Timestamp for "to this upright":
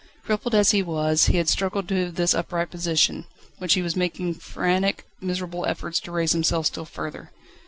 1.89-2.71